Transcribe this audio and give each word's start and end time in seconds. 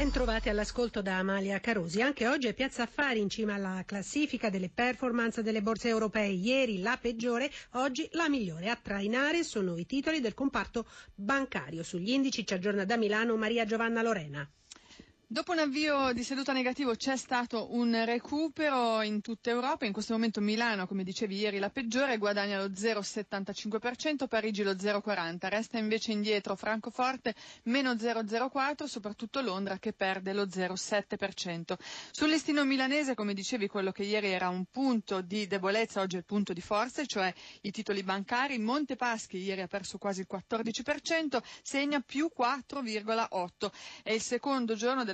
Ben 0.00 0.10
trovati 0.10 0.48
all'ascolto 0.48 1.02
da 1.02 1.18
Amalia 1.18 1.60
Carosi. 1.60 2.00
Anche 2.00 2.26
oggi 2.26 2.46
è 2.46 2.54
Piazza 2.54 2.84
Affari 2.84 3.20
in 3.20 3.28
cima 3.28 3.52
alla 3.56 3.82
classifica 3.84 4.48
delle 4.48 4.70
performance 4.70 5.42
delle 5.42 5.60
borse 5.60 5.88
europee. 5.88 6.28
Ieri 6.28 6.80
la 6.80 6.96
peggiore, 6.98 7.50
oggi 7.72 8.08
la 8.12 8.26
migliore. 8.30 8.70
A 8.70 8.78
trainare 8.82 9.44
sono 9.44 9.76
i 9.76 9.84
titoli 9.84 10.20
del 10.20 10.32
comparto 10.32 10.86
bancario. 11.14 11.82
Sugli 11.82 12.12
indici 12.12 12.46
ci 12.46 12.54
aggiorna 12.54 12.86
da 12.86 12.96
Milano 12.96 13.36
Maria 13.36 13.66
Giovanna 13.66 14.00
Lorena. 14.00 14.50
Dopo 15.32 15.52
un 15.52 15.60
avvio 15.60 16.12
di 16.12 16.24
seduta 16.24 16.52
negativo 16.52 16.96
c'è 16.96 17.16
stato 17.16 17.72
un 17.76 18.04
recupero 18.04 19.00
in 19.02 19.20
tutta 19.20 19.48
Europa, 19.50 19.86
in 19.86 19.92
questo 19.92 20.12
momento 20.12 20.40
Milano, 20.40 20.88
come 20.88 21.04
dicevi 21.04 21.36
ieri, 21.36 21.60
la 21.60 21.70
peggiore, 21.70 22.18
guadagna 22.18 22.58
lo 22.58 22.66
0,75%, 22.68 24.26
Parigi 24.26 24.64
lo 24.64 24.72
0,40%, 24.72 25.36
resta 25.48 25.78
invece 25.78 26.10
indietro 26.10 26.56
Francoforte 26.56 27.36
meno 27.66 27.92
0,04%, 27.92 28.86
soprattutto 28.86 29.40
Londra 29.40 29.78
che 29.78 29.92
perde 29.92 30.32
lo 30.32 30.46
0,7%. 30.46 31.74
Sul 32.10 32.28
listino 32.28 32.64
milanese, 32.64 33.14
come 33.14 33.32
dicevi, 33.32 33.68
quello 33.68 33.92
che 33.92 34.02
ieri 34.02 34.30
era 34.32 34.48
un 34.48 34.64
punto 34.68 35.20
di 35.20 35.46
debolezza, 35.46 36.00
oggi 36.00 36.16
è 36.16 36.18
il 36.18 36.24
punto 36.24 36.52
di 36.52 36.60
forza, 36.60 37.04
cioè 37.06 37.32
i 37.60 37.70
titoli 37.70 38.02
bancari, 38.02 38.58
Montepaschi 38.58 39.36
ieri 39.36 39.60
ha 39.60 39.68
perso 39.68 39.96
quasi 39.96 40.22
il 40.22 40.26
14%, 40.28 41.40
segna 41.62 42.00
più 42.00 42.28
4,8%. 42.36 43.70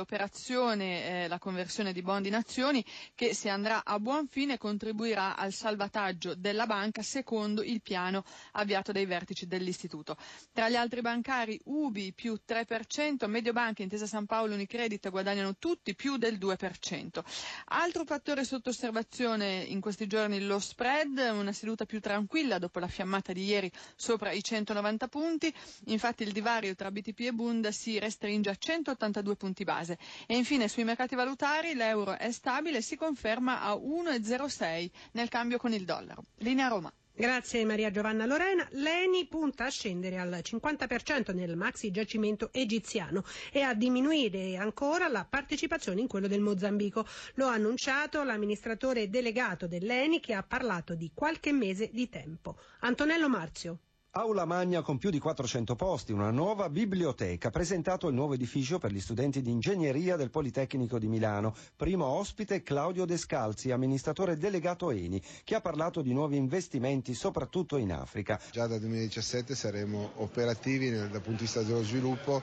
Dell'operazione, 0.00 1.24
eh, 1.24 1.28
la 1.28 1.38
conversione 1.38 1.92
di 1.92 2.00
bond 2.00 2.24
in 2.24 2.34
azioni, 2.34 2.82
che 3.14 3.34
se 3.34 3.50
andrà 3.50 3.84
a 3.84 3.98
buon 4.00 4.28
fine 4.28 4.56
contribuirà 4.56 5.36
al 5.36 5.52
salvataggio 5.52 6.34
della 6.34 6.64
banca 6.64 7.02
secondo 7.02 7.62
il 7.62 7.82
piano 7.82 8.24
avviato 8.52 8.92
dai 8.92 9.04
vertici 9.04 9.46
dell'istituto. 9.46 10.16
Tra 10.54 10.70
gli 10.70 10.74
altri 10.74 11.02
bancari 11.02 11.60
Ubi 11.64 12.14
più 12.14 12.38
3%, 12.48 13.26
Mediobanca, 13.28 13.82
Intesa 13.82 14.06
San 14.06 14.24
Paolo, 14.24 14.54
Unicredit 14.54 15.10
guadagnano 15.10 15.56
tutti 15.58 15.94
più 15.94 16.16
del 16.16 16.38
2%. 16.38 17.20
Altro 17.66 18.04
fattore 18.06 18.44
sotto 18.44 18.70
osservazione 18.70 19.56
in 19.68 19.82
questi 19.82 20.06
giorni 20.06 20.40
lo 20.40 20.58
spread, 20.60 21.18
una 21.30 21.52
seduta 21.52 21.84
più 21.84 22.00
tranquilla 22.00 22.56
dopo 22.58 22.78
la 22.78 22.88
fiammata 22.88 23.34
di 23.34 23.44
ieri 23.44 23.70
sopra 23.96 24.32
i 24.32 24.42
190 24.42 25.08
punti, 25.08 25.52
infatti 25.88 26.22
il 26.22 26.32
divario 26.32 26.74
tra 26.74 26.90
BTP 26.90 27.20
e 27.20 27.32
Bund 27.32 27.68
si 27.68 27.98
restringe 27.98 28.48
a 28.48 28.56
182 28.56 29.36
punti 29.36 29.62
base 29.64 29.89
base. 29.90 29.98
E 30.26 30.36
infine 30.36 30.68
sui 30.68 30.84
mercati 30.84 31.14
valutari 31.14 31.74
l'euro 31.74 32.16
è 32.16 32.30
stabile 32.30 32.78
e 32.78 32.82
si 32.82 32.96
conferma 32.96 33.62
a 33.62 33.74
1,06 33.74 34.90
nel 35.12 35.28
cambio 35.28 35.58
con 35.58 35.72
il 35.72 35.84
dollaro. 35.84 36.24
Linea 36.38 36.68
Roma. 36.68 36.92
Grazie 37.12 37.66
Maria 37.66 37.90
Giovanna 37.90 38.24
Lorena. 38.24 38.66
L'ENI 38.70 39.26
punta 39.26 39.66
a 39.66 39.68
scendere 39.68 40.16
al 40.18 40.40
50% 40.42 41.34
nel 41.34 41.54
maxi 41.54 41.90
giacimento 41.90 42.48
egiziano 42.50 43.24
e 43.52 43.60
a 43.60 43.74
diminuire 43.74 44.56
ancora 44.56 45.06
la 45.08 45.26
partecipazione 45.28 46.00
in 46.00 46.06
quello 46.06 46.28
del 46.28 46.40
Mozambico. 46.40 47.04
Lo 47.34 47.46
ha 47.48 47.52
annunciato 47.52 48.22
l'amministratore 48.22 49.10
delegato 49.10 49.66
dell'ENI 49.66 50.18
che 50.20 50.32
ha 50.32 50.42
parlato 50.42 50.94
di 50.94 51.10
qualche 51.12 51.52
mese 51.52 51.90
di 51.92 52.08
tempo. 52.08 52.56
Antonello 52.80 53.28
Marzio. 53.28 53.80
Aula 54.14 54.44
magna 54.44 54.82
con 54.82 54.98
più 54.98 55.08
di 55.08 55.20
400 55.20 55.76
posti, 55.76 56.10
una 56.10 56.32
nuova 56.32 56.68
biblioteca, 56.68 57.50
presentato 57.50 58.08
il 58.08 58.14
nuovo 58.14 58.34
edificio 58.34 58.80
per 58.80 58.90
gli 58.90 58.98
studenti 58.98 59.40
di 59.40 59.52
ingegneria 59.52 60.16
del 60.16 60.30
Politecnico 60.30 60.98
di 60.98 61.06
Milano. 61.06 61.54
Primo 61.76 62.06
ospite 62.06 62.64
Claudio 62.64 63.04
Descalzi, 63.04 63.70
amministratore 63.70 64.36
delegato 64.36 64.90
Eni, 64.90 65.22
che 65.44 65.54
ha 65.54 65.60
parlato 65.60 66.02
di 66.02 66.12
nuovi 66.12 66.36
investimenti 66.36 67.14
soprattutto 67.14 67.76
in 67.76 67.92
Africa. 67.92 68.40
Già 68.50 68.66
dal 68.66 68.80
2017 68.80 69.54
saremo 69.54 70.10
operativi 70.16 70.90
dal 70.90 71.10
punto 71.10 71.30
di 71.30 71.36
vista 71.36 71.62
dello 71.62 71.84
sviluppo 71.84 72.42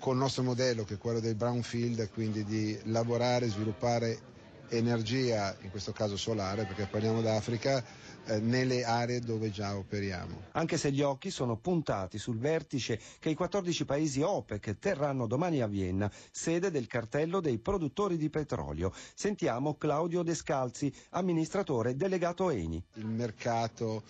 con 0.00 0.14
il 0.14 0.20
nostro 0.20 0.42
modello 0.42 0.82
che 0.82 0.94
è 0.94 0.98
quello 0.98 1.20
del 1.20 1.36
brownfield, 1.36 2.10
quindi 2.10 2.42
di 2.42 2.76
lavorare, 2.86 3.46
sviluppare 3.46 4.32
energia, 4.76 5.56
in 5.62 5.70
questo 5.70 5.92
caso 5.92 6.16
solare, 6.16 6.64
perché 6.64 6.86
parliamo 6.86 7.20
d'Africa, 7.20 7.84
eh, 8.26 8.38
nelle 8.40 8.84
aree 8.84 9.20
dove 9.20 9.50
già 9.50 9.76
operiamo. 9.76 10.42
Anche 10.52 10.76
se 10.78 10.90
gli 10.90 11.02
occhi 11.02 11.30
sono 11.30 11.56
puntati 11.56 12.18
sul 12.18 12.38
vertice 12.38 12.98
che 13.18 13.30
i 13.30 13.34
14 13.34 13.84
paesi 13.84 14.22
OPEC 14.22 14.78
terranno 14.78 15.26
domani 15.26 15.60
a 15.60 15.66
Vienna, 15.66 16.10
sede 16.30 16.70
del 16.70 16.86
cartello 16.86 17.40
dei 17.40 17.58
produttori 17.58 18.16
di 18.16 18.30
petrolio. 18.30 18.92
Sentiamo 19.14 19.74
Claudio 19.76 20.22
Descalzi, 20.22 20.92
amministratore 21.10 21.96
delegato 21.96 22.50
Eni. 22.50 22.82
Il 22.94 23.06
mercato 23.06 24.02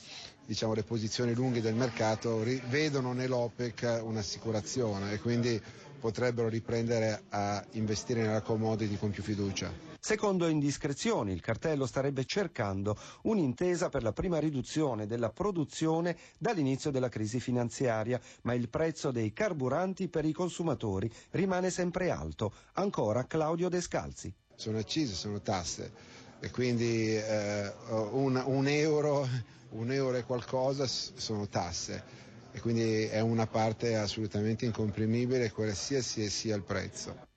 diciamo, 0.46 0.74
le 0.74 0.82
posizioni 0.82 1.34
lunghe 1.34 1.60
del 1.60 1.74
mercato 1.74 2.42
vedono 2.68 3.12
nell'OPEC 3.12 4.00
un'assicurazione 4.02 5.12
e 5.12 5.18
quindi 5.18 5.60
potrebbero 5.98 6.48
riprendere 6.48 7.22
a 7.30 7.64
investire 7.72 8.22
nella 8.22 8.42
commodity 8.42 8.96
con 8.96 9.10
più 9.10 9.22
fiducia. 9.22 9.93
Secondo 10.06 10.48
indiscrezioni, 10.48 11.32
il 11.32 11.40
cartello 11.40 11.86
starebbe 11.86 12.26
cercando 12.26 12.94
un'intesa 13.22 13.88
per 13.88 14.02
la 14.02 14.12
prima 14.12 14.38
riduzione 14.38 15.06
della 15.06 15.30
produzione 15.30 16.14
dall'inizio 16.36 16.90
della 16.90 17.08
crisi 17.08 17.40
finanziaria, 17.40 18.20
ma 18.42 18.52
il 18.52 18.68
prezzo 18.68 19.10
dei 19.10 19.32
carburanti 19.32 20.08
per 20.08 20.26
i 20.26 20.32
consumatori 20.32 21.10
rimane 21.30 21.70
sempre 21.70 22.10
alto. 22.10 22.52
Ancora 22.74 23.24
Claudio 23.26 23.70
Descalzi. 23.70 24.30
Sono 24.54 24.76
accise, 24.76 25.14
sono 25.14 25.40
tasse 25.40 25.90
e 26.38 26.50
quindi 26.50 27.16
eh, 27.16 27.72
un, 27.88 28.42
un, 28.44 28.68
euro, 28.68 29.26
un 29.70 29.90
euro 29.90 30.18
e 30.18 30.24
qualcosa 30.24 30.86
sono 30.86 31.48
tasse 31.48 32.04
e 32.52 32.60
quindi 32.60 33.04
è 33.04 33.20
una 33.20 33.46
parte 33.46 33.96
assolutamente 33.96 34.66
incomprimibile 34.66 35.50
qualsiasi 35.50 36.28
sia 36.28 36.54
il 36.56 36.62
prezzo. 36.62 37.32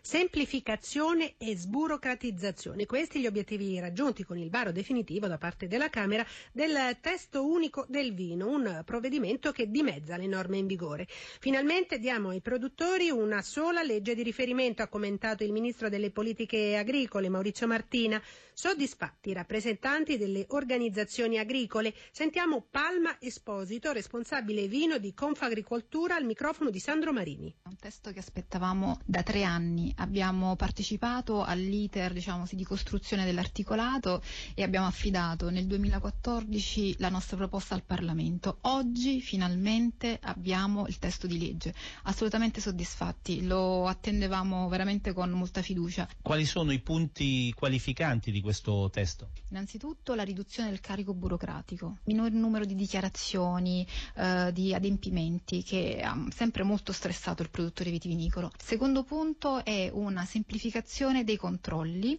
Semplificazione 0.00 1.34
e 1.38 1.56
sburocratizzazione. 1.56 2.86
Questi 2.86 3.20
gli 3.20 3.26
obiettivi 3.26 3.78
raggiunti 3.80 4.24
con 4.24 4.38
il 4.38 4.50
varo 4.50 4.72
definitivo 4.72 5.26
da 5.26 5.38
parte 5.38 5.66
della 5.68 5.90
Camera 5.90 6.24
del 6.52 6.96
testo 7.00 7.46
unico 7.46 7.84
del 7.88 8.14
vino, 8.14 8.48
un 8.48 8.82
provvedimento 8.84 9.52
che 9.52 9.70
dimezza 9.70 10.16
le 10.16 10.26
norme 10.26 10.58
in 10.58 10.66
vigore. 10.66 11.06
Finalmente 11.08 11.98
diamo 11.98 12.30
ai 12.30 12.40
produttori 12.40 13.10
una 13.10 13.42
sola 13.42 13.82
legge 13.82 14.14
di 14.14 14.22
riferimento, 14.22 14.82
ha 14.82 14.88
commentato 14.88 15.44
il 15.44 15.52
ministro 15.52 15.88
delle 15.88 16.10
politiche 16.10 16.76
agricole 16.76 17.28
Maurizio 17.28 17.66
Martina. 17.66 18.22
Soddisfatti 18.58 19.30
i 19.30 19.32
rappresentanti 19.34 20.16
delle 20.16 20.46
organizzazioni 20.48 21.36
agricole. 21.38 21.92
Sentiamo 22.10 22.64
Palma 22.70 23.14
Esposito, 23.20 23.92
responsabile 23.92 24.66
vino 24.66 24.96
di 24.96 25.12
Confagricoltura, 25.12 26.14
al 26.16 26.24
microfono 26.24 26.70
di 26.70 26.78
Sandro 26.78 27.12
Marini. 27.12 27.54
Un 27.64 27.76
testo 27.76 28.10
che 28.12 28.18
aspettavamo 28.20 29.00
da 29.04 29.22
tre 29.22 29.42
anni 29.42 29.85
abbiamo 29.96 30.56
partecipato 30.56 31.42
all'iter 31.42 32.12
diciamo, 32.12 32.44
di 32.50 32.64
costruzione 32.64 33.24
dell'articolato 33.24 34.22
e 34.54 34.62
abbiamo 34.62 34.86
affidato 34.86 35.50
nel 35.50 35.66
2014 35.66 36.96
la 36.98 37.08
nostra 37.08 37.36
proposta 37.36 37.74
al 37.74 37.82
Parlamento. 37.82 38.58
Oggi 38.62 39.20
finalmente 39.20 40.18
abbiamo 40.22 40.86
il 40.86 40.98
testo 40.98 41.26
di 41.26 41.38
legge, 41.38 41.74
assolutamente 42.04 42.60
soddisfatti, 42.60 43.44
lo 43.46 43.86
attendevamo 43.86 44.68
veramente 44.68 45.12
con 45.12 45.30
molta 45.30 45.62
fiducia. 45.62 46.08
Quali 46.22 46.44
sono 46.44 46.72
i 46.72 46.80
punti 46.80 47.52
qualificanti 47.54 48.30
di 48.30 48.40
questo 48.40 48.88
testo? 48.92 49.28
Innanzitutto 49.50 50.14
la 50.14 50.22
riduzione 50.22 50.70
del 50.70 50.80
carico 50.80 51.14
burocratico, 51.14 51.98
minor 52.04 52.30
numero 52.30 52.64
di 52.64 52.74
dichiarazioni, 52.74 53.86
eh, 54.16 54.50
di 54.52 54.74
adempimenti 54.74 55.62
che 55.62 56.00
ha 56.02 56.16
sempre 56.34 56.62
molto 56.62 56.92
stressato 56.92 57.42
il 57.42 57.50
produttore 57.50 57.90
vitivinicolo. 57.90 58.50
Secondo 58.58 59.02
punto 59.04 59.64
è 59.64 59.75
una 59.92 60.24
semplificazione 60.24 61.24
dei 61.24 61.36
controlli, 61.36 62.18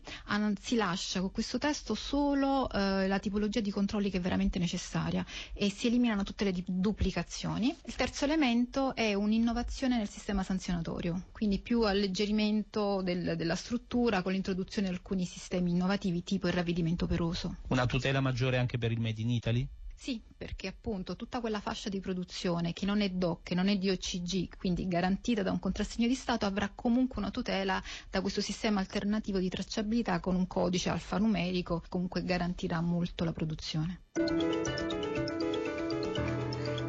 si 0.60 0.76
lascia 0.76 1.20
con 1.20 1.32
questo 1.32 1.58
testo 1.58 1.96
solo 1.96 2.70
eh, 2.70 3.08
la 3.08 3.20
tipologia 3.20 3.60
di 3.60 3.72
controlli 3.72 4.10
che 4.10 4.18
è 4.18 4.22
veramente 4.22 4.60
necessaria 4.60 5.26
e 5.54 5.70
si 5.70 5.88
eliminano 5.88 6.24
tutte 6.24 6.44
le 6.44 6.54
duplicazioni. 6.66 7.76
Il 7.86 7.96
terzo 7.96 8.26
elemento 8.26 8.96
è 8.96 9.14
un'innovazione 9.14 9.98
nel 9.98 10.10
sistema 10.10 10.44
sanzionatorio, 10.44 11.28
quindi 11.32 11.60
più 11.60 11.82
alleggerimento 11.82 13.02
del, 13.02 13.36
della 13.36 13.56
struttura 13.56 14.22
con 14.22 14.32
l'introduzione 14.32 14.90
di 14.90 14.94
alcuni 14.94 15.26
sistemi 15.26 15.72
innovativi 15.72 16.24
tipo 16.24 16.48
il 16.48 16.54
ravvedimento 16.54 17.08
peroso. 17.08 17.58
Una 17.70 17.86
tutela 17.86 18.20
maggiore 18.20 18.58
anche 18.58 18.78
per 18.78 18.92
il 18.92 19.00
Made 19.00 19.22
in 19.22 19.30
Italy? 19.30 19.68
Sì, 20.00 20.22
perché 20.38 20.68
appunto 20.68 21.16
tutta 21.16 21.40
quella 21.42 21.60
fascia 21.60 21.90
di 21.90 22.00
produzione 22.00 22.72
che 22.72 22.86
non 22.86 23.02
è 23.02 23.10
DOC, 23.10 23.42
che 23.42 23.56
non 23.56 23.68
è 23.68 23.76
DOCG, 23.78 24.56
quindi 24.56 24.88
garantita 24.88 25.42
da 25.42 25.52
un 25.52 25.60
contrassegno 25.60 26.08
di 26.08 26.14
Stato, 26.14 26.46
avrà 26.46 26.72
comunque 26.74 27.20
una 27.20 27.32
tutela 27.32 27.82
da 28.10 28.22
questo 28.22 28.40
sistema 28.40 28.80
alternativo 28.80 29.40
di 29.40 29.50
tracciabilità 29.50 30.20
con 30.20 30.36
un 30.36 30.46
codice 30.46 30.90
alfanumerico, 30.90 31.84
comunque 31.90 32.24
garantirà 32.24 32.80
molto 32.80 33.26
la 33.26 33.34
produzione. 33.34 34.04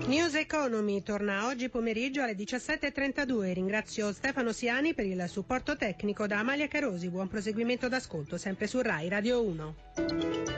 News 0.06 0.34
Economy 0.34 1.02
torna 1.02 1.46
oggi 1.46 1.70
pomeriggio 1.70 2.22
alle 2.22 2.34
17.32. 2.34 3.54
Ringrazio 3.54 4.12
Stefano 4.12 4.52
Siani 4.52 4.92
per 4.92 5.06
il 5.06 5.24
supporto 5.28 5.76
tecnico 5.76 6.26
da 6.26 6.40
Amalia 6.40 6.68
Carosi. 6.68 7.08
Buon 7.08 7.28
proseguimento 7.28 7.88
d'ascolto 7.88 8.36
sempre 8.36 8.66
su 8.66 8.80
RAI 8.80 9.08
Radio 9.08 9.42
1. 9.42 10.57